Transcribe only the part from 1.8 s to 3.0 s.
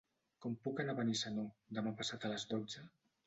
passat a les dotze?